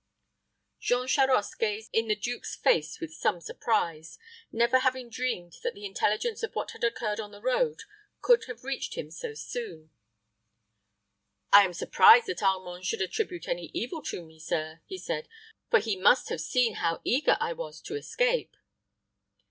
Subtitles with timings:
[0.79, 4.17] Jean Charost gazed in the duke's race with some surprise,
[4.51, 7.81] never having dreamed that the intelligence of what had occurred on the road
[8.19, 9.91] could have reached him so soon.
[11.53, 15.27] "I am surprised that Armand should attribute any evil to me, sir," he said;
[15.69, 18.57] "for he must have seen how eager I was to escape."